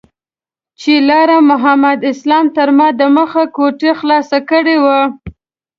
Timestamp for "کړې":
4.49-4.77